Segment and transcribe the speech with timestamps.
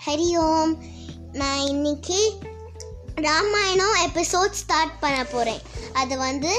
[0.00, 0.72] ஹரி ஓம்.
[1.32, 2.20] நான் இன்னைக்கு
[3.20, 5.62] Ramayanam episode start பண்ண போகிறேன்
[5.92, 6.52] அது வந்து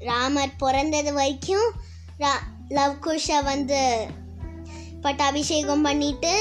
[0.00, 1.68] ராமர் பிறந்தது வரைக்கும்
[2.18, 2.32] ரா
[2.68, 3.80] லவ் குஷை வந்து
[5.00, 6.32] பட்டாபிஷேகம் பண்ணிட்டு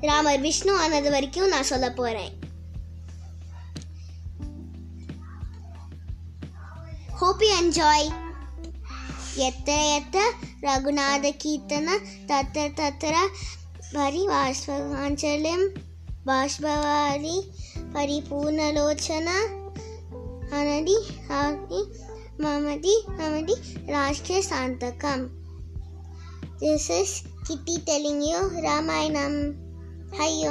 [0.00, 2.32] ராமர் விஷ்ணு ஆனது வரைக்கும் நான் சொல்ல போகிறேன்
[7.16, 8.08] ஹோப் யூ என்ஜாய்
[9.42, 10.16] எத்த எத்த
[10.60, 11.94] ரகுநாத கீர்த்தனை
[12.26, 13.14] தத்த தத்திர
[13.96, 15.60] పరివాష్పవాంచలం
[16.26, 17.42] బాష్పవారి
[17.96, 19.28] పరిపూర్ణలోచన
[20.56, 20.96] అనది
[21.30, 21.80] అవి
[22.42, 23.54] మమది మమది
[23.92, 25.20] రాష్ట్రీయ సాంతకం.
[26.58, 29.34] This is Kitty telling you Ramayanam
[30.20, 30.44] hi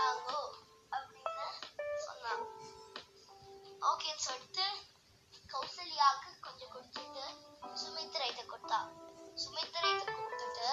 [0.00, 0.40] தாங்கோ
[0.92, 1.46] அப்படின்னு
[2.06, 2.44] சொன்னான்
[3.90, 4.66] ஓகேன்னு சொல்லிட்டு
[5.52, 7.24] கௌசல்யாவுக்கு கொஞ்சம் கொடுத்துட்டு
[7.82, 8.78] சுமித்திரைட்ட கொடுத்தா.
[9.36, 10.68] சுமித்திரைட்ட கொடுத்துட்டு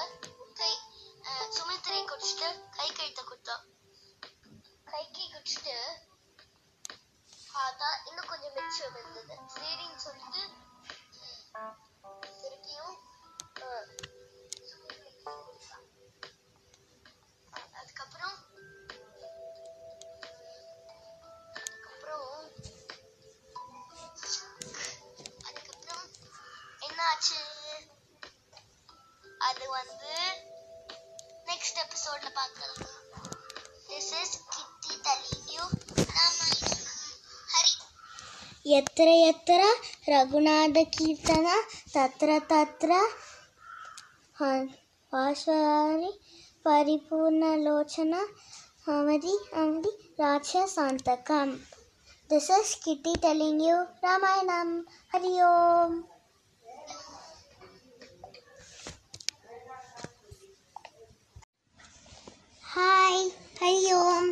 [0.60, 0.72] கை
[1.58, 2.48] சுமித்திரை குடிச்சிட்டு
[2.78, 3.64] கை கைத்த கொடுத்தான்
[4.92, 5.76] கை கை குடிச்சிட்டு
[7.54, 9.36] பார்த்தா இன்னும் கொஞ்சம் மிச்சம் இருந்தது.
[9.56, 10.42] சரின்னு சொல்லிட்டு
[38.68, 39.62] எத்திர எத்திர
[40.08, 41.48] ரகுநாத கீர்த்தன
[41.94, 42.92] தத்ர தத்ர
[45.12, 46.12] பாஸ்வரி
[46.66, 48.14] பரிபூர்ணலோச்சன
[48.90, 51.56] அமதி அமதி ராட்சசாந்தகம்
[52.30, 54.70] This is Kitty telling you Ramayanam.
[55.12, 55.92] Hari Om.
[62.64, 63.24] Hi
[63.60, 64.28] Hari Om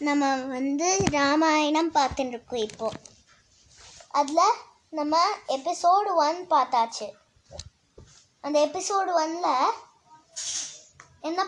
[0.00, 2.92] நம்ம வந்து ராமாயணம் பார்த்துட்டுருக்கோம் இப்போது இப்போ.
[4.08, 4.52] அதில்
[4.90, 7.12] நம்ம எபிசோடு ஒன் பார்த்தாச்சு.
[8.40, 9.72] அந்த எபிசோடு ஒன்னில்
[11.20, 11.46] என்ன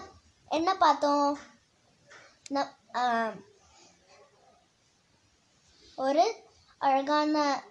[0.48, 1.38] என்ன பார்த்தோம்?
[5.96, 6.34] ஒரு
[6.78, 7.62] அழகான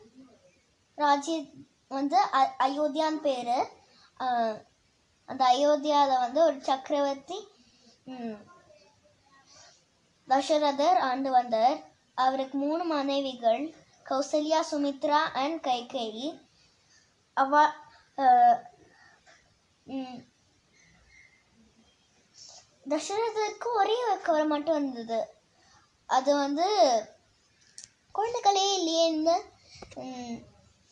[0.96, 1.44] ராஜ்ய
[1.88, 3.70] வந்து அ- அயோத்தியான்னு பேர்.
[5.26, 7.48] அந்த அயோத்தியாவில் வந்து ஒரு சக்கரவர்த்தி
[10.32, 11.78] தசரதர் ஆண்டு வந்தார்.
[12.18, 13.64] அவருக்கு மூணு மனைவிகள்
[14.06, 16.28] கௌசல்யா சுமித்ரா அண்ட் கைகேயி.
[17.38, 17.54] அவ
[22.86, 25.20] தசரதருக்கு ஒரே ஒரு கவலை மட்டும் இருந்தது.
[26.10, 26.68] அது வந்து
[28.16, 29.36] குழந்தைகளே இல்லையேன்னு
[30.02, 30.38] ம்,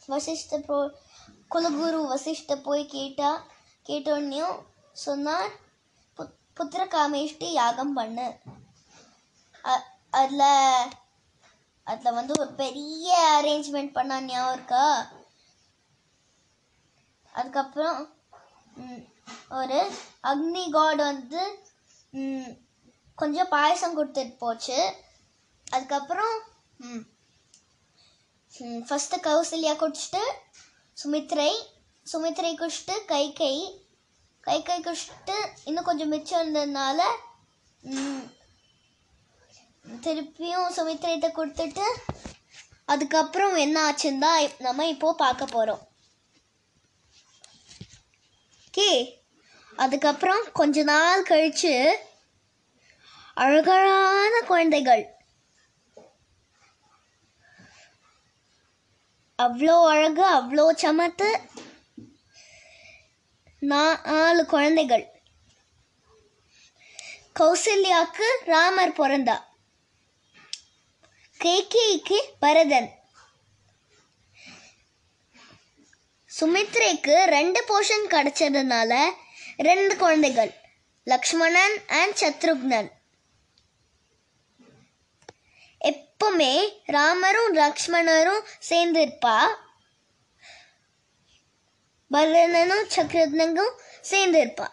[0.07, 0.77] வசிஷ்ட போ
[1.51, 3.29] குலகுரு வசிஷ்ட போய் கேட்டா
[3.85, 4.57] கேட்டோன்னையும்
[4.97, 5.51] சொன்னார்
[6.17, 8.27] புத் புத்திர காமேஷ்டி யாகம் பண்ணு.
[10.19, 10.49] அதில்
[11.87, 14.85] அதில் வந்து ஒரு பெரிய அரேஞ்ச்மெண்ட் பண்ணா ஞாபகம் இருக்கா?
[17.35, 17.99] அதுக்கப்புறம்
[19.59, 19.79] ஒரு
[20.31, 21.41] அக்னி காட் வந்து
[23.17, 24.79] கொஞ்சம் பாயசம் கொடுத்துட்டு போச்சு.
[25.67, 26.35] அதுக்கப்புறம்
[28.87, 30.23] ஃபஸ்ட்டு கௌசல்யா குடிச்சிட்டு
[30.97, 31.51] சுமித்ரை
[32.05, 33.55] சுமித்ரை குடிச்சிட்டு கைகை
[34.43, 35.35] கை குடிச்சிட்டு
[35.69, 36.99] இன்னும் கொஞ்சம் மிச்சம் இருந்ததுனால
[39.89, 41.85] திருப்பியும் சுமித்ரைட்ட கொடுத்துட்டு
[42.85, 45.83] அதுக்கப்புறம் என்ன ஆச்சுன்னு தான் நம்ம இப்போ பார்க்க போகிறோம்
[48.65, 48.91] ஓகே?
[49.77, 51.73] அதுக்கப்புறம் கொஞ்ச நாள் கழிச்சு
[53.37, 55.03] அழகான குழந்தைகள்.
[59.39, 61.29] அவ்வளோ அழகு அவ்வளோ சமத்து
[63.61, 65.05] நாலு குழந்தைகள்.
[67.39, 69.37] கௌசல்யாக்கு ராமர் பிறந்தா
[71.43, 72.89] கேகேக்கு பரதன்.
[76.39, 78.91] சுமித்ரைக்கு ரெண்டு போர்ஷன் கிடைச்சதுனால
[79.57, 80.51] ரெண்டு குழந்தைகள்
[81.03, 82.89] லக்ஷ்மணன் அண்ட் சத்ருக்னன்.
[85.91, 86.53] எப்பவுமே
[86.85, 89.37] ராமரும் லக்ஷ்மணரும் சேர்ந்து இருப்பா
[92.11, 94.67] பரதனும் சத்ருக்னனும் சேர்ந்து இருப்பா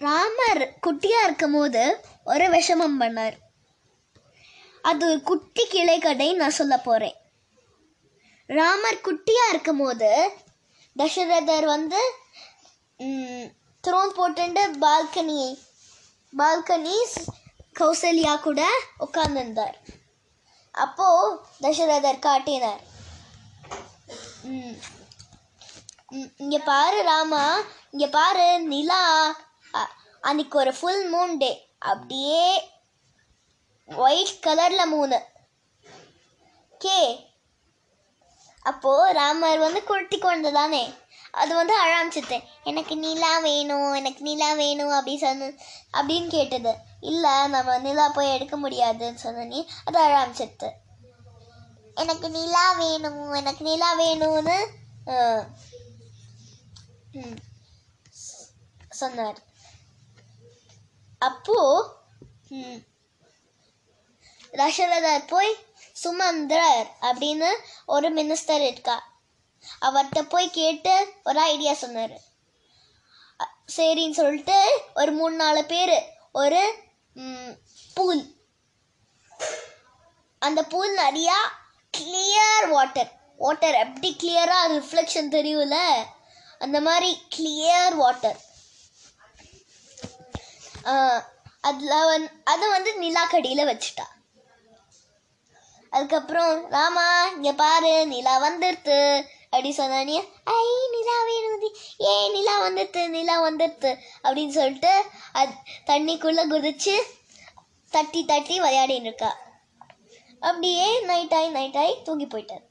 [0.00, 1.82] ராமர் குட்டியா இருக்கும்போது
[2.24, 3.36] ஒரு விஷமம் பண்ணார்.
[4.88, 5.64] அது ஒரு குட்டி
[6.06, 7.16] கடை நான் சொல்ல போறேன்.
[8.46, 10.10] ராமர் குட்டியா இருக்கும்போது
[10.96, 12.00] தசரதர் வந்து
[13.84, 15.40] த்ரோன் போட்டுட்டு பால்கனி
[16.32, 16.96] பால்கனி
[17.78, 18.62] கௌசல்யா கூட
[19.04, 19.76] உட்கார்ந்திருந்தார்.
[20.74, 21.08] அப்போ
[21.62, 22.82] தசரதர் காட்டினார்.
[26.10, 27.44] இங்கே இங்க பாரு ராமா
[27.92, 29.02] இங்க பாரு நிலா
[30.22, 31.50] அன்னைக்கு ஒரு ஃபுல் மூன் டே
[31.84, 32.44] அப்படியே
[33.88, 35.18] ஒயிட் கலரில் மூணு
[36.80, 37.00] கே.
[38.66, 40.82] அப்போது ராமர் வந்து குட்டி கொண்டு தானே
[41.34, 45.50] அது வந்து அழாமிச்சிட்டு எனக்கு நிலா வேணும் எனக்கு நிலா வேணும் அப்படி சொன்ன
[45.92, 46.72] அப்படின்னு கேட்டது.
[47.02, 50.70] இல்லை நம்ம நிலா போய் எடுக்க முடியாதுன்னு சொன்னி அது அழாமிச்சிட்டு
[51.96, 54.56] எனக்கு நிலா வேணும் எனக்கு நிலா வேணும்னு
[57.14, 57.40] ம்,
[58.92, 59.38] சொன்னார்.
[61.26, 61.58] அப்போ
[62.50, 62.80] ம்,
[64.54, 65.52] தசரதர் போய்
[65.92, 67.50] சுமந்திரர் அப்படின்னு
[67.86, 68.96] ஒரு மினிஸ்டர் இருக்கா.
[69.82, 72.14] அவர்கிட்ட போய் கேட்டு ஒரு ஐடியா சொன்னார்.
[73.76, 74.58] சரின்னு சொல்லிட்டு
[74.94, 75.96] ஒரு மூணு நாலு பேர்
[76.32, 76.62] ஒரு
[77.94, 78.22] பூல்
[80.42, 81.36] அந்த பூல் நிறையா
[81.94, 85.76] கிளியர் வாட்டர் வாட்டர் எப்படி கிளியராக ரிஃப்ளெக்ஷன் தெரியும்ல?
[86.60, 88.38] அந்த மாதிரி கிளியர் வாட்டர்
[91.68, 94.06] அதில் வந் அதை வந்து நிலாக்கடியில் வச்சுட்டா.
[95.92, 98.98] அதுக்கப்புறம் ராமா இங்கே பாரு நிலா வந்துடுத்து
[99.50, 100.16] அப்படி சொன்னானே
[100.54, 100.64] ஐ
[100.94, 101.68] நிலா வேணுதி
[102.06, 103.90] ஏ நிலா வந்துடுத்து நிலா வந்துடுத்து
[104.24, 104.92] அப்படின்னு சொல்லிட்டு
[105.40, 105.52] அது
[105.90, 106.96] தண்ணிக்குள்ளே குதிச்சு
[107.92, 109.32] தட்டி தட்டி விளையாடின்னு இருக்கா.
[110.42, 112.64] அப்படியே நைட் ஆகி நைட் ஆகி தூங்கி போயிட்டார்.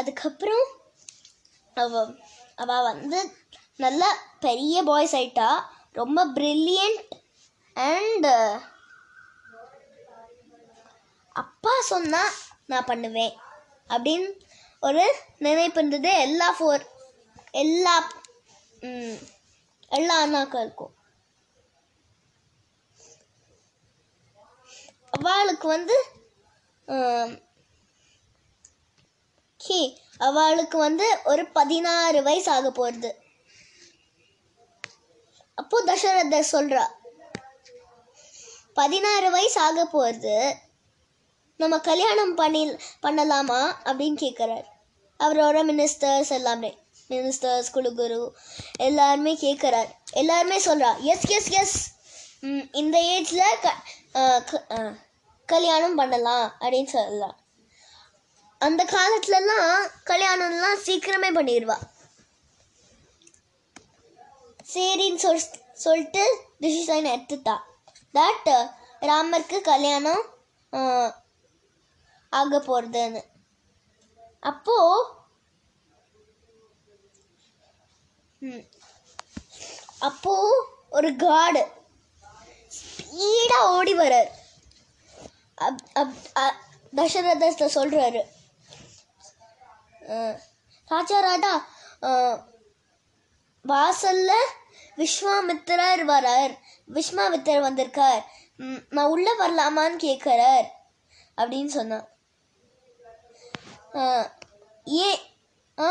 [0.00, 0.66] அதுக்கப்புறம்
[1.76, 2.02] அவ
[2.62, 3.18] அவ வந்து
[3.78, 4.02] நல்ல
[4.40, 5.48] பெரிய பாய்ஸ் ஆயிட்டா
[5.92, 7.02] ரொம்ப பிரில்லியன்ட்
[7.76, 8.28] அண்ட்
[11.36, 12.34] அப்பா சொன்னால்
[12.66, 13.34] நான் பண்ணுவேன்
[13.88, 14.28] அப்படின்னு
[14.82, 15.04] ஒரு
[15.38, 16.10] நினைப்பு இருந்தது.
[16.18, 16.84] எல்லா ஃபோர்
[17.54, 17.94] எல்லா
[18.82, 19.18] எல்லா
[19.90, 20.94] எல்லா அண்ணாக்களுக்கும்
[25.12, 25.96] அவளுக்கு வந்து
[26.88, 27.34] ஆம்,
[30.20, 33.10] அவளுக்கு வந்து ஒரு பதினாறு வயசு ஆக போகிறது
[35.56, 36.84] அப்போ தசரதர் சொல்றா
[38.74, 40.56] பதினாறு வயசு ஆக போகிறது
[41.56, 42.70] நம்ம கல்யாணம் பண்ணி
[43.02, 43.74] பண்ணலாமா?
[43.84, 44.64] அப்படின்னு கேட்குறாரு
[45.18, 48.30] அவரோட மினிஸ்டர்ஸ் எல்லாமே மினிஸ்டர்ஸ் குழுகுரு
[48.78, 51.94] எல்லாருமே கேட்குறாரு எல்லாருமே சொல்கிறா எஸ் எஸ் எஸ்
[52.72, 53.74] இந்த ஏஜில் க
[54.40, 54.92] க-
[55.46, 56.54] கல்யாணம் பண்ணலாம்.
[56.60, 57.38] அப்படின்னு சொல்லலாம்.
[58.58, 61.76] அந்த காலத்துலலாம் கல்யாணம்லாம் சீக்கிரமே பண்ணிடுவா
[64.66, 65.42] சரின்னு சொல்
[65.74, 66.24] சொல்லிட்டு
[66.60, 67.54] டிசிஷன் எடுத்துட்டா.
[68.14, 68.64] தட் uh,
[69.02, 70.24] ராமருக்கு கல்யாணம்
[72.32, 73.22] ஆக போகிறதுன்னு
[74.42, 74.76] அப்போ
[78.42, 78.64] அப்போது
[80.00, 80.34] அப்போ
[80.88, 81.62] ஒரு காடு
[82.72, 84.30] ஸ்பீடாக ஓடி வர்றார்
[85.58, 86.16] அப் அப்
[86.92, 88.22] தசரதத்தை சொல்கிறாரு
[90.88, 91.52] ராஜா ராஜா
[93.72, 94.32] வாசல்ல
[95.00, 96.54] விஸ்வாமித்திரர் வரார்.
[96.96, 98.22] விஸ்வாமித்திரர் வந்திருக்கார்.
[98.94, 100.66] நான் உள்ள வரலாமான்னு கேட்குறார்
[101.40, 102.06] அப்படின்னு சொன்னான்.
[105.00, 105.22] ஏ ஏன்
[105.78, 105.90] ஆ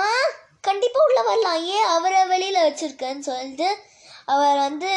[0.67, 1.63] கண்டிப்பாக உள்ள வரலாம்.
[1.77, 3.70] ஏன் அவரை வெளியில் வச்சிருக்கேன்னு சொல்லிட்டு
[4.36, 4.91] அவர் வந்து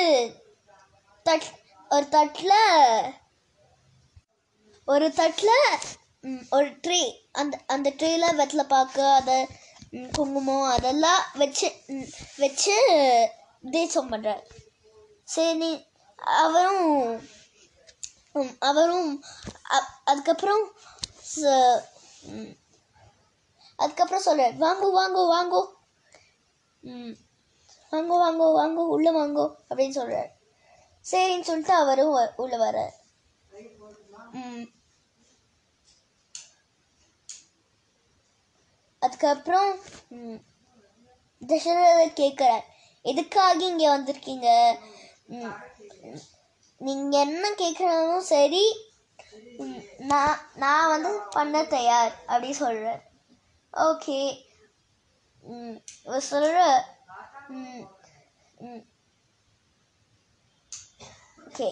[1.28, 1.48] தட்
[1.90, 2.58] ஒரு தட்டில்
[4.88, 5.56] ஒரு தட்டில்
[6.56, 7.00] ஒரு ட்ரே
[7.40, 9.36] அந்த அந்த ட்ரேயில் வெத்தலை பார்க்க அதை
[10.12, 11.68] குங்குமம் அதெல்லாம் வச்சு
[12.38, 12.74] வச்சு
[13.70, 14.42] தேசம் பண்ணுறார்
[15.28, 15.70] சரி
[16.38, 16.84] அவரும்
[18.58, 19.10] அவரும்
[20.04, 20.64] அதுக்கப்புறம்
[21.32, 21.80] ச-
[23.78, 25.62] அதுக்கப்புறம் சொல்கிறார் வாங்கோ வாங்கோ வாங்கோ
[26.82, 27.14] ம்
[27.92, 30.30] வாங்கோ வாங்கோ வாங்கோ உள்ளே வாங்கோ அப்படின்னு சொல்கிறார்
[31.06, 32.94] சரின்னு சொல்லிட்டு அவரும் வ- உள்ள வர்றார்.
[39.02, 39.70] அதுக்கப்புறம்
[41.42, 42.64] தசரதர் கேட்குறார்
[43.04, 44.48] எதுக்காக இங்கே வந்திருக்கீங்க?
[46.80, 48.64] நீங்கள் என்ன கேட்குறாலும் சரி
[50.10, 53.02] நான் நான் வந்து பண்ண தயார் அப்படி சொல்கிறார்
[53.74, 54.18] ஓகே.
[56.04, 56.58] இவர் சொல்கிற
[61.48, 61.68] ஓகே.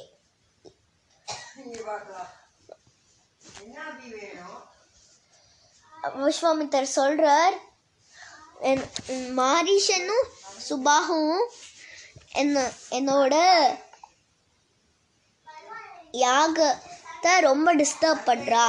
[6.24, 7.56] விஸ்வாமித்தர் சொல்றார்.
[8.70, 8.84] என்
[10.68, 11.46] சுபாகவும்
[12.42, 12.62] என்ன
[12.98, 13.34] என்னோட
[16.24, 18.66] யாகத்தை ரொம்ப டிஸ்டர்ப் பண்றா.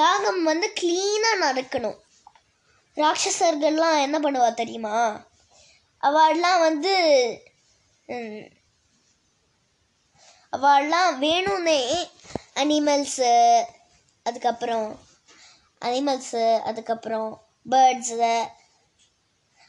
[0.00, 1.98] யாகம் வந்து க்ளீனாக நடக்கணும்.
[2.96, 4.98] ராட்சசர்கள்லாம் என்ன பண்ணுவா தெரியுமா?
[6.02, 6.94] அவள்லாம் வந்து
[10.56, 11.80] அவள்லாம் வேணும்னே
[12.60, 13.60] அனிமல்ஸு uh,
[14.26, 14.88] அதுக்கப்புறம்
[15.82, 17.30] அனிமல்ஸு uh, அதுக்கப்புறம்
[17.66, 18.44] பேர்ட்ஸு uh,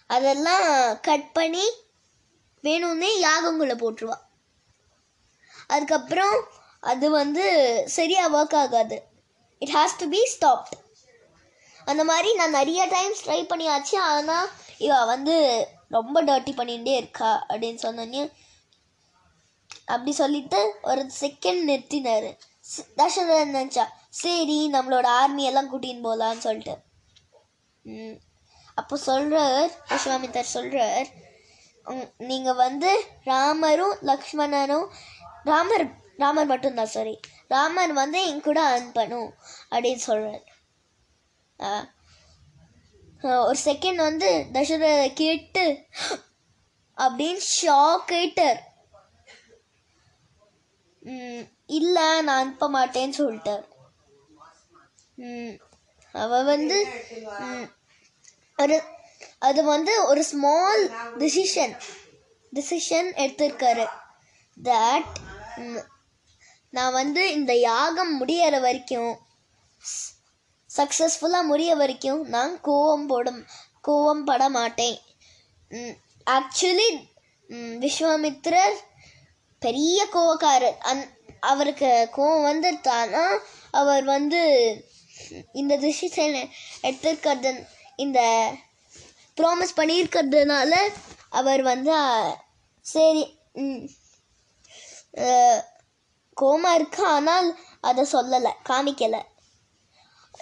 [0.10, 0.68] அதெல்லாம்
[1.08, 1.66] கட் பண்ணி
[2.64, 4.18] வேணும்னே யாகங்குள்ளே போட்டுருவா.
[5.68, 6.36] அதுக்கப்புறம்
[6.84, 7.46] அது வந்து
[7.98, 8.98] சரியாக ஒர்க் ஆகாது.
[9.62, 10.76] It has to be stopped
[11.88, 13.96] அந்த மாதிரி நான் நிறைய டைம்ஸ் ட்ரை பண்ணியாச்சு.
[14.10, 14.50] ஆனால்
[14.86, 15.36] இவ வந்து
[15.98, 18.24] ரொம்ப டர்ட்டி பண்ணிகிட்டே இருக்கா அப்படின்னு சொன்னோன்னே
[19.94, 20.60] அப்படி சொல்லிட்டு
[20.92, 22.30] ஒரு செகண்ட் நிறுத்தினார்.
[22.98, 26.76] தசரதன் நினச்சா சரி நம்மளோட ஆர்மி எல்லாம் கூட்டின்னு போகலான்னு சொல்லிட்டு.
[27.86, 28.18] ம்.
[28.74, 31.08] அப்போ சொல்கிறார் விஸ்வாமித்தர் சொல்கிறார்
[32.18, 32.90] நீங்கள் வந்து
[33.24, 34.88] ராமரும் லக்ஷ்மணனும்
[35.44, 35.86] ராமர்
[36.18, 37.14] ராமர் மட்டும்தான் சாரி
[37.48, 39.30] ராமர் வந்து என் கூட அனுப்பணும்
[39.72, 40.46] அப்படின்னு சொல்கிறார்
[43.42, 45.64] ஒரு செகண்ட் வந்து தசரத கேட்டு
[46.98, 48.60] அப்படின்னு ஷாக் ஆயிட்டார்.
[51.02, 51.44] ம்,
[51.78, 53.66] இல்லை நான் அனுப்ப மாட்டேன்னு சொல்லிட்டார்
[56.16, 56.78] அவ வந்து
[58.58, 58.78] ஒரு
[59.48, 60.84] அது வந்து ஒரு ஸ்மால்
[61.22, 61.74] டிசிஷன்
[62.54, 63.86] டிசிஷன் எடுத்திருக்காரு.
[64.58, 65.10] தட்
[66.74, 69.14] நான் வந்து இந்த யாகம் முடியற வரைக்கும்
[70.70, 73.40] சக்ஸஸ்ஃபுல்லாக முடிய வரைக்கும் நான் கோவம் போடும்
[73.88, 74.98] கோவம் பட மாட்டேன்.
[76.28, 76.90] ஆக்சுவலி
[77.84, 78.78] விஸ்வாமித்ரர்
[79.62, 80.78] பெரிய கோவக்காரர்.
[80.90, 81.04] அந்
[81.50, 83.24] அவருக்கு கோவம் வந்துட்டானா
[83.72, 84.42] அவர் வந்து
[85.62, 86.36] இந்த டிசிஷன்
[86.88, 87.52] எடுத்திருக்கிறது
[88.06, 88.20] இந்த
[89.38, 90.74] ப்ராமிஸ் பண்ணியிருக்கிறதுனால
[91.40, 91.96] அவர் வந்து
[92.86, 93.24] சரி
[96.38, 97.48] கோமா இருக்கு ஆனால்
[97.90, 99.22] அதை சொல்லலை காமிக்கலை.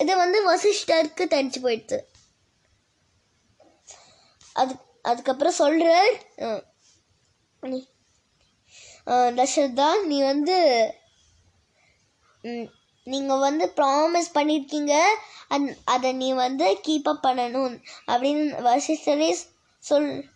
[0.01, 1.99] இது வந்து வசிஷ்டருக்கு தெரிஞ்சு போயிடுது.
[4.61, 6.15] அது அதுக்கப்புறம் சொல்கிறார்
[9.07, 10.57] நீ நீ வந்து
[13.03, 15.01] நீங்கள் வந்து ப்ராமிஸ் பண்ணியிருக்கீங்க
[15.47, 19.35] அந் அதை நீ வந்து கீப் அப் பண்ணணும் அப்படின்னு வசிஷ்டரே
[19.79, 20.29] சொல்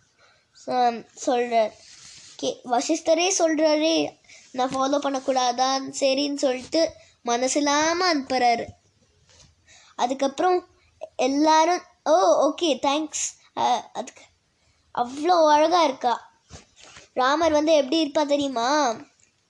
[1.14, 1.72] சொல்கிறார்
[2.36, 4.18] கே வசிஷ்டரே சொல்கிறாரே
[4.52, 6.90] நான் ஃபாலோ பண்ணக்கூடாதான் சரின்னு சொல்லிட்டு
[7.22, 8.68] மனசு இல்லாமல்
[9.96, 10.66] அதுக்கப்புறம்
[11.16, 12.14] எல்லாரும் ஓ
[12.50, 13.26] ஓகே தேங்க்ஸ்
[13.92, 14.22] அதுக்கு
[14.98, 16.31] அவ்வளோ அழகாக இருக்கா.
[17.16, 18.68] ராமர் வந்து எப்படி இருப்பா தெரியுமா?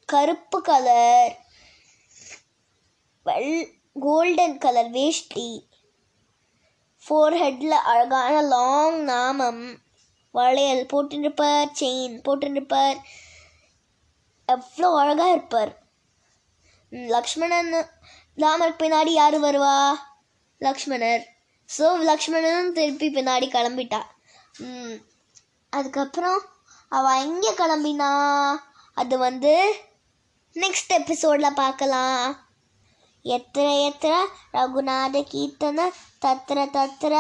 [0.09, 1.33] கருப்பு கலர்
[3.27, 3.55] வெள்
[4.01, 5.69] கோல்டன் கலர் வேஷ்டி.
[7.03, 9.81] ஃபோர்ஹெட்டில் அழகான லாங் நாமம்.
[10.35, 12.99] வளையல் போட்டுருப்பார் செயின் போட்டுருப்பார்.
[14.49, 15.73] எவ்வளோ அழகாக இருப்பார்.
[17.09, 17.73] லக்ஷ்மணன்
[18.35, 19.77] ராமர் பின்னாடி யார் வருவா?
[20.61, 21.23] லக்ஷ்மணர்.
[21.79, 24.01] ஸோ லக்ஷ்மணனும் திருப்பி பின்னாடி கிளம்பிட்டா.
[24.59, 24.97] ம்,
[25.73, 26.41] அதுக்கப்புறம்
[26.97, 28.11] அவள் எங்கே கிளம்பினா?
[28.97, 29.53] அது வந்து
[30.57, 32.25] நெக்ஸ்ட் எபிசோடில் பார்க்கலாம்
[33.25, 34.15] எத்திர எத்திர?
[34.57, 35.89] ரகுநாத கீர்த்தன
[36.25, 37.15] தத்திர தத்திர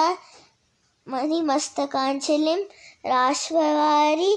[1.06, 2.64] மணிமஸ்தகாஞ்சலிம்
[3.12, 4.32] ராஷ்வவாரி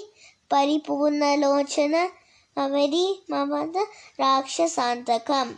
[0.51, 1.96] பரிபூர்ணலோச்சன
[2.57, 3.77] அவரி மமத
[4.22, 5.53] ராட்சசாந்தகம்.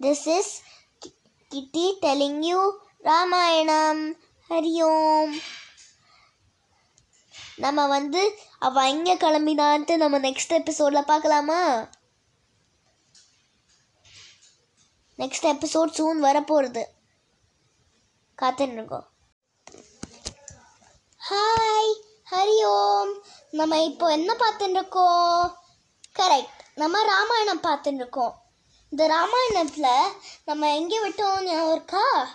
[0.00, 0.54] This is
[1.52, 2.60] Kitty telling you
[3.08, 4.02] Ramayanam
[4.50, 5.40] Hari Om.
[7.56, 8.22] நம்ம வந்து
[8.58, 11.88] அவள் எங்கே கிளம்பினான்ட்டு நம்ம நெக்ஸ்ட் எபிசோடில் பார்க்கலாமா?
[15.18, 16.94] நெக்ஸ்ட் எபிசோட் சூன் வரப்போகிறது
[18.42, 19.02] காத்துன்னு
[21.20, 21.92] ஹாய்
[22.30, 23.22] ஹரி ஓம்.
[23.50, 25.52] நம்ம இப்போ என்ன பார்த்துட்டுருக்கோம்
[26.18, 28.34] கரெக்ட் நம்ம ராமாயணம் பார்த்துட்டுருக்கோம்
[28.92, 30.12] இந்த ராமாயணத்தில்
[30.44, 32.34] நம்ம எங்கே விட்டோம் ஞாபகம் இருக்கா?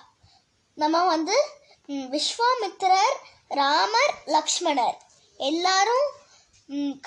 [0.78, 1.59] நம்ம வந்து
[1.90, 3.16] விஸ்வாமித்திரர்
[3.60, 4.98] ராமர் லக்ஷ்மணர்.
[5.38, 6.10] எல்லாரும்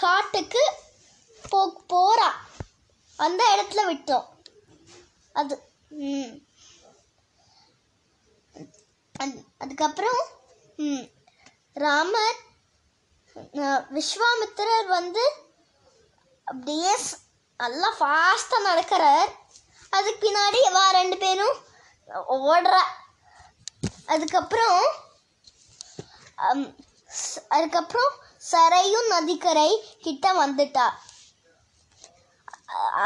[0.00, 0.62] காட்டுக்கு
[1.50, 1.60] போ
[1.92, 2.30] போறா.
[3.24, 4.26] அந்த இடத்துல விட்டோம்.
[5.32, 5.56] அது
[9.62, 10.22] அதுக்கப்புறம்
[11.84, 12.40] ராமர்
[13.98, 15.24] விஸ்வாமித்திரர் வந்து
[16.44, 16.94] அப்படியே
[17.62, 19.30] நல்லா ஃபாஸ்ட்டாக நடக்கிறார்.
[19.96, 21.56] அதுக்கு பின்னாடி வா ரெண்டு பேரும்
[22.54, 22.82] ஓடுறா.
[24.06, 24.80] அதுக்கப்புறம்
[26.36, 26.68] அம்,
[27.48, 28.12] அதுக்கப்புறம்
[28.52, 30.86] சரையும் நதிக்கரை கிட்ட வந்துட்டா.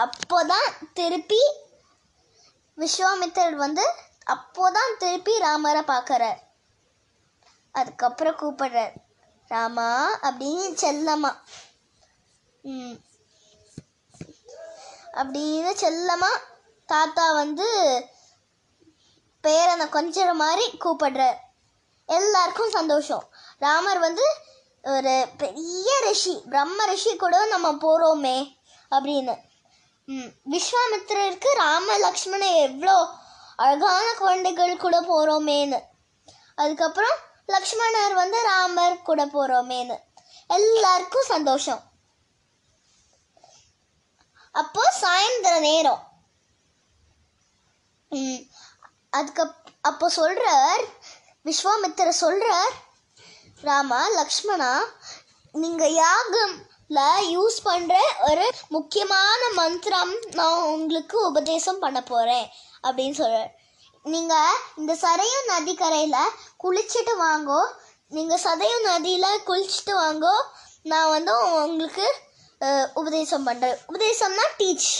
[0.02, 1.40] அப்போதான் திருப்பி
[2.78, 3.84] விஸ்வாமித்திரர் வந்து
[4.30, 6.40] அப்போதான் திருப்பி ராமரை பார்க்கறார்.
[7.72, 8.94] அதுக்கப்புறம் கூப்பிடுறார்
[9.50, 9.88] ராமா
[10.22, 11.32] அப்படின்னு செல்லமா.
[15.12, 16.30] அப்படின்னு செல்லமா
[16.88, 17.68] தாத்தா வந்து
[19.46, 21.38] பேரனை கொஞ்சற மாதிரி கூப்பிடுறார்.
[22.08, 23.24] எல்லாருக்கும் சந்தோஷம்.
[23.58, 24.26] ராமர் வந்து
[24.82, 28.36] ஒரு பெரிய ரிஷி பிரம்ம ரிஷி கூட நம்ம போகிறோமே
[28.90, 29.34] அப்படின்னு.
[30.08, 32.96] ம், விஸ்வாமித்திரருக்கு ராம லக்ஷ்மணை எவ்வளோ
[33.56, 35.78] அழகான குழந்தைகள் கூட போகிறோமேன்னு
[36.54, 39.96] அதுக்கப்புறம் லக்ஷ்மணர் வந்து ராமர் கூட போகிறோமேன்னு
[40.50, 41.82] எல்லாருக்கும் சந்தோஷம்.
[44.54, 46.02] அப்போ சாயந்தர நேரம்.
[48.08, 48.42] ம்,
[49.12, 49.44] அதுக்கு
[49.84, 50.84] அப்போ சொல்கிறார்
[51.46, 52.74] விஸ்வாமித்திர சொல்கிறார்
[53.64, 54.72] ராமா லக்ஷ்மணா
[55.54, 57.94] நீங்கள் யாகம்ல யூஸ் பண்ணுற
[58.26, 62.46] ஒரு முக்கியமான மந்திரம் நான் உங்களுக்கு உபதேசம் பண்ண போகிறேன்
[62.84, 63.52] அப்படின்னு சொல்கிறார்
[64.04, 67.62] நீங்கள் இந்த சரையு நதிக்கரையில் குளிச்சுட்டு வாங்கோ
[68.12, 70.34] நீங்கள் சதையு நதியில் குளிச்சுட்டு வாங்கோ
[70.84, 72.06] நான் வந்து உங்களுக்கு
[72.96, 74.90] உபதேசம் பண்ணுறேன் உபதேசம்னா டீச்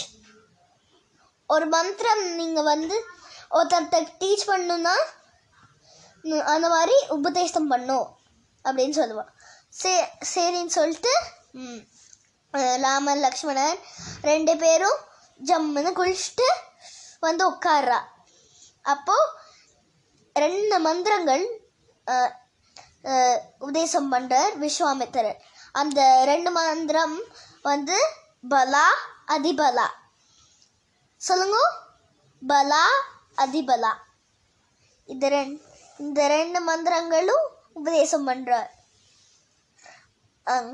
[1.49, 2.95] ஒரு மந்திரம் நீங்கள் வந்து
[3.55, 4.95] ஒருத்தர்கிட்ட டீச் பண்ணணும்னா
[6.53, 8.07] அந்த மாதிரி உபதேசம் பண்ணும்
[8.65, 9.31] அப்படின்னு சொல்லுவான்
[9.81, 9.93] சே
[10.33, 11.13] சரின்னு சொல்லிட்டு
[12.85, 13.79] ராமன் லக்ஷ்மணன்
[14.29, 14.99] ரெண்டு பேரும்
[15.49, 16.47] ஜம்முன்னு குளிச்சுட்டு
[17.25, 17.99] வந்து உட்கார்றா.
[18.93, 19.33] அப்போது
[20.35, 21.43] ரெண்டு மந்திரங்கள்
[23.65, 25.39] உபதேசம் பண்ணுறார் விஸ்வாமித்திரர்.
[25.81, 25.99] அந்த
[26.31, 27.17] ரெண்டு மந்திரம்
[27.69, 27.97] வந்து
[28.53, 28.87] பலா
[29.35, 29.87] அதிபலா.
[31.21, 31.59] சொல்லுங்க.
[32.41, 32.83] பலா
[33.43, 33.93] அதிபலா.
[35.09, 35.61] இந்த ரெண்டு
[35.99, 38.69] இந்த ரெண்டு மந்திரங்களும் உபதேசம் பண்றார்.
[40.47, 40.71] அங்.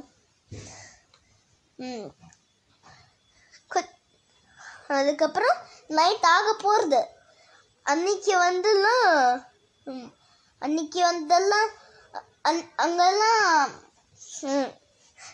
[4.97, 5.57] அதுக்கப்புறம்
[5.97, 7.01] நைட் ஆக போகிறது
[7.85, 9.15] அன்னைக்கு வந்துலாம்
[10.61, 11.71] அன்னைக்கு வந்தெல்லாம்
[12.41, 13.71] அந் அங்கெல்லாம்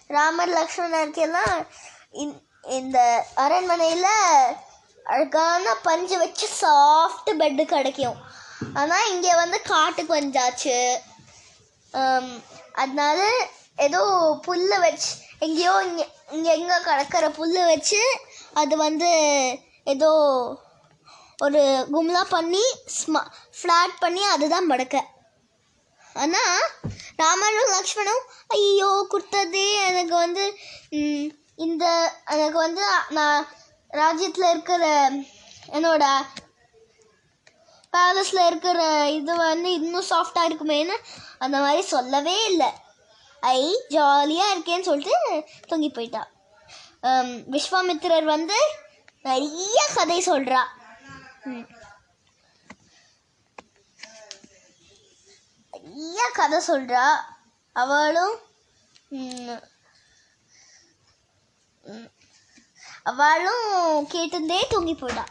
[0.07, 1.57] ராமர் லக்ஷ்மணருக்கெல்லாம்
[2.79, 2.99] இந்த
[3.35, 4.09] அரண்மனையில்
[5.13, 8.17] அழகான பஞ்சு வச்சு சாஃப்ட் பெட்டு கிடைக்கும்.
[8.79, 10.77] ஆனால் இங்கே வந்து காட்டுக்கு வந்தாச்சு
[12.81, 13.19] அதனால
[13.85, 14.01] ஏதோ
[14.45, 15.11] புல்லு வச்சு
[15.45, 18.01] எங்கேயோ இங்கே இங்கே எங்கே கிடக்கிற புல்லு வச்சு
[18.61, 19.11] அது வந்து
[19.93, 20.09] ஏதோ
[21.45, 21.61] ஒரு
[21.93, 22.63] கும்லா பண்ணி
[22.97, 23.21] ஸ்மா
[23.59, 24.97] ஃப்ளாட் பண்ணி அதுதான் படுக்க.
[26.15, 26.63] ஆனால்
[27.21, 28.23] ராமனும் லக்ஷ்மணும்
[28.57, 30.45] ஐயோ கொடுத்ததே எனக்கு வந்து
[31.67, 31.85] இந்த
[32.35, 32.83] எனக்கு வந்து
[33.17, 33.39] நான்
[33.91, 34.83] ராஜ்யத்தில் இருக்கிற
[35.77, 36.03] என்னோட
[37.93, 38.81] பேலஸில் இருக்கிற
[39.19, 40.95] இது வந்து இன்னும் சாஃப்டாக இருக்குமேன்னு
[41.43, 42.69] அந்த மாதிரி சொல்லவே இல்லை.
[43.43, 43.61] ஐ
[43.95, 45.15] ஜாலியாக இருக்கேன்னு சொல்லிட்டு
[45.69, 46.21] தூங்கி போயிட்டா.
[47.55, 48.59] விஸ்வாமித்திரர் வந்து
[49.27, 50.61] நிறைய கதை சொல்கிறா
[55.73, 57.05] நிறைய கதை சொல்கிறா
[57.75, 58.35] அவளும்
[63.03, 65.25] அவளும் கேட்டிருந்தே தூங்கி போயிட்டா.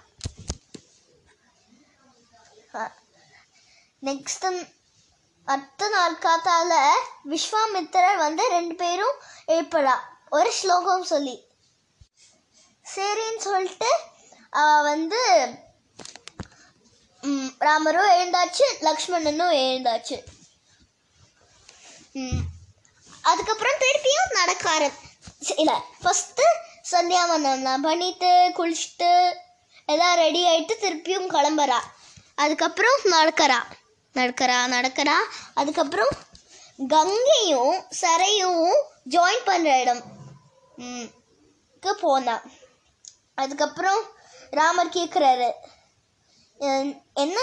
[4.02, 4.46] நெக்ஸ்ட்
[5.44, 6.72] அடுத்த நாள் காத்தால
[7.33, 9.94] விஸ்வாமித்திரர் வந்து ரெண்டு பேரும் எழுப்படா
[10.31, 11.37] ஒரு ஸ்லோகம் சொல்லி.
[12.94, 13.90] சரின்னு சொல்லிட்டு
[14.50, 15.20] அவ வந்து
[17.59, 20.16] ராமரும் எழுந்தாச்சு லக்ஷ்மணனும் எழுந்தாச்சு.
[23.22, 24.98] அதுக்கப்புறம் திருப்பியும் நடக்காரன்.
[25.57, 26.46] இல்லை ஃபஸ்ட்டு
[26.90, 29.11] சந்தியாவந்தம்லாம் பண்ணிட்டு குளிச்சுட்டு
[29.92, 31.79] எல்லாம் ரெடி ஆயிட்டு திருப்பியும் கிளம்புறா.
[32.42, 33.59] அதுக்கப்புறம் நடக்கிறா.
[34.18, 35.16] நடக்கிறா நடக்கிறா.
[35.61, 36.12] அதுக்கப்புறம்
[36.79, 38.62] கங்கையும் சரையும்
[39.14, 40.03] ஜாயின் பண்ணுற இடம்.
[41.83, 42.37] க்கு போனா.
[43.42, 44.01] அதுக்கப்புறம்
[44.59, 45.48] ராமர் கேட்குறாரு
[47.24, 47.38] என்ன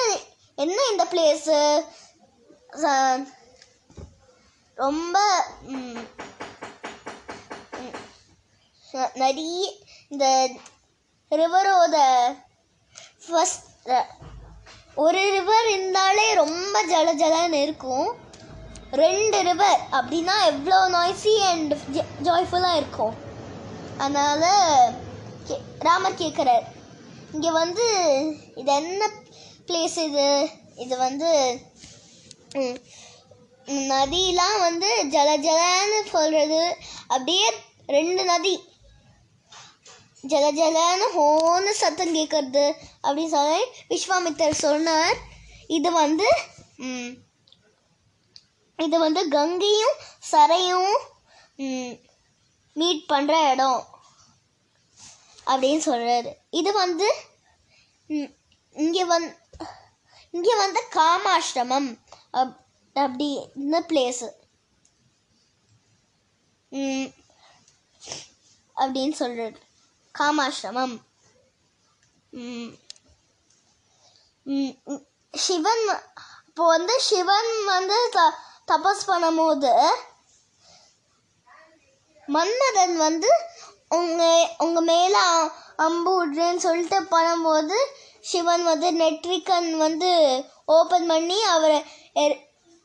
[0.57, 1.57] என்ன இந்த பிளேஸு
[4.77, 5.17] ரொம்ப
[9.21, 9.63] நிறைய
[10.13, 10.25] இந்த
[11.31, 11.95] ரிவரோட
[13.27, 13.65] ஃபஸ்ட்
[15.03, 18.07] ஒரு ரிவர் இருந்தாலே ரொம்ப ஜல ஜலன்னு இருக்கும்.
[19.03, 21.73] ரெண்டு ரிவர் அப்படின்னா எவ்வளோ நாய்ஸி அண்ட்
[22.27, 23.15] ஜாய்ஃபுல்லாக இருக்கும்.
[24.03, 24.45] அதனால்
[25.47, 25.55] கே
[25.87, 26.65] ராமர் கேட்குறார்
[27.33, 27.85] இங்கே வந்து
[28.61, 29.09] இது என்ன
[29.67, 30.27] பிளேஸ் இது?
[30.83, 31.29] இது வந்து
[33.91, 36.61] நதியெலாம் வந்து ஜல ஜலன்னு சொல்கிறது
[37.13, 37.47] அப்படியே
[37.97, 38.55] ரெண்டு நதி
[40.31, 42.65] ஜல ஜலன்னு ஹோன்னு சத்தம் கேட்கறது
[43.05, 45.17] அப்படின்னு சொல்லி விஸ்வாமித்தர் சொன்னார்.
[45.77, 46.27] இது வந்து
[48.79, 49.97] இது வந்து கங்கையும்
[50.31, 50.95] சரையும்
[52.75, 53.81] மீட் பண்ணுற இடம்
[55.47, 57.07] அப்படின்னு சொல்கிறாரு இது வந்து
[58.75, 59.27] இங்கே வந்
[60.33, 61.89] இங்கே வந்து காமாஷ்டமம்
[62.39, 62.55] அப்
[62.95, 63.27] அப்படி
[63.61, 64.27] இந்த பிளேஸு
[68.75, 69.57] அப்படின்னு சொல்கிறாரு
[70.15, 70.95] காமாசிரமம்
[75.33, 75.85] சிவன்
[76.47, 78.19] இப்போ வந்து சிவன் வந்து த
[78.69, 79.71] தபஸ் பண்ணும்போது
[82.27, 83.31] மன்மதன் வந்து
[83.89, 84.21] உங்க
[84.57, 85.15] உங்க மேல
[85.85, 87.77] அம்பு விடுறேன்னு சொல்லிட்டு பண்ணும்போது
[88.23, 90.11] சிவன் வந்து நெட்ரிக்கன் வந்து
[90.75, 91.77] ஓப்பன் பண்ணி அவரை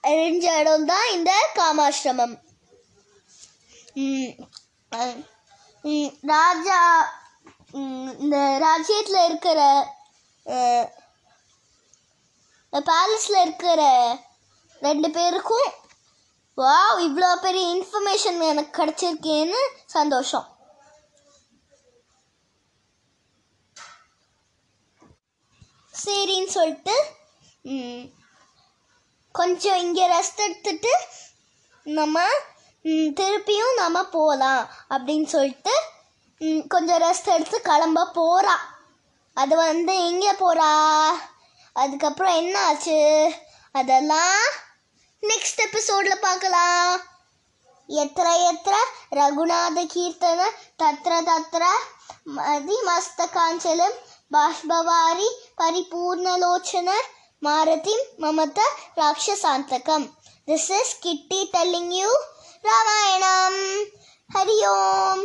[0.04, 2.34] எரிஞ்ச இடம் தான் இந்த காமாசிரமம்.
[6.32, 6.78] ராஜா
[7.74, 9.60] இந்த ராஜ்யத்தில் இருக்கிற
[12.72, 13.80] பேலஸில் இருக்கிற
[14.82, 15.68] ரெண்டு பேருக்கும்
[16.58, 20.46] வா இவ்வளோ பெரிய இன்ஃபர்மேஷன் எனக்கு கிடச்சிருக்கேன்னு சந்தோஷம்.
[25.94, 26.96] சரின்னு சொல்லிட்டு
[29.34, 30.92] கொஞ்சம் இங்கே ரெஸ்ட் எடுத்துட்டு
[31.86, 32.18] நம்ம
[33.16, 35.74] திருப்பியும் நம்ம போகலாம் அப்படின்னு சொல்லிட்டு
[36.72, 38.56] கொஞ்சம் ரெஸ்ட் எடுத்து கிளம்ப போகிறா
[39.36, 40.70] அது வந்து எங்கே போகிறா
[41.82, 42.98] அதுக்கப்புறம் என்ன ஆச்சு?
[43.72, 44.44] அதெல்லாம்
[45.22, 46.92] நெக்ஸ்ட் எபிசோடில் பார்க்கலாம்.
[47.88, 48.74] எத்திர எத்திர?
[49.18, 50.40] ரகுநாத கீர்த்தன
[50.82, 51.64] தத்ர தத்ர
[52.36, 53.96] மதிமஸ்தகாஞ்சலம்
[54.34, 55.28] பாஷ்பவாரி
[55.60, 56.90] பரிபூர்ணலோச்சன
[57.46, 58.60] மாரதி மமத
[59.00, 60.06] ராட்சசாந்தகம்.
[60.48, 62.10] This is Kitty telling you
[62.68, 63.60] Ramayanam
[64.30, 65.24] Hari Om.